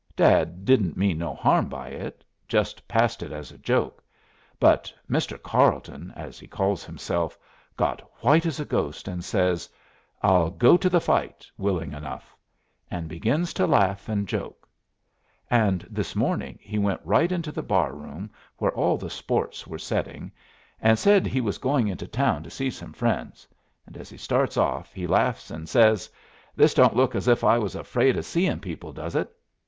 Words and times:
Dad 0.15 0.65
didn't 0.65 0.97
mean 0.97 1.19
no 1.19 1.35
harm 1.35 1.69
by 1.69 1.89
it, 1.89 2.23
just 2.47 2.87
passed 2.87 3.21
it 3.21 3.31
as 3.31 3.51
a 3.51 3.57
joke; 3.59 4.03
but 4.59 4.91
Mr. 5.07 5.39
Carleton, 5.39 6.11
as 6.15 6.39
he 6.39 6.47
calls 6.47 6.83
himself, 6.83 7.37
got 7.77 8.01
white 8.23 8.47
as 8.47 8.59
a 8.59 8.65
ghost 8.65 9.07
an' 9.07 9.21
says, 9.21 9.69
'I'll 10.23 10.49
go 10.49 10.75
to 10.75 10.89
the 10.89 10.99
fight 10.99 11.45
willing 11.55 11.93
enough,' 11.93 12.35
and 12.89 13.07
begins 13.07 13.53
to 13.53 13.67
laugh 13.67 14.09
and 14.09 14.27
joke. 14.27 14.67
And 15.51 15.85
this 15.87 16.15
morning 16.15 16.57
he 16.63 16.79
went 16.79 17.01
right 17.05 17.31
into 17.31 17.51
the 17.51 17.61
bar 17.61 17.93
room, 17.93 18.31
where 18.57 18.71
all 18.73 18.97
the 18.97 19.07
sports 19.07 19.67
were 19.67 19.77
setting, 19.77 20.31
and 20.81 20.97
said 20.97 21.27
he 21.27 21.41
was 21.41 21.59
going 21.59 21.87
into 21.87 22.07
town 22.07 22.41
to 22.41 22.49
see 22.49 22.71
some 22.71 22.93
friends; 22.93 23.47
and 23.85 23.95
as 23.95 24.09
he 24.09 24.17
starts 24.17 24.57
off 24.57 24.91
he 24.93 25.05
laughs 25.05 25.51
an' 25.51 25.67
says, 25.67 26.09
'This 26.55 26.73
don't 26.73 26.95
look 26.95 27.13
as 27.13 27.27
if 27.27 27.43
I 27.43 27.59
was 27.59 27.75
afraid 27.75 28.17
of 28.17 28.25
seeing 28.25 28.59
people, 28.59 28.91
does 28.93 29.15
it?' 29.15 29.31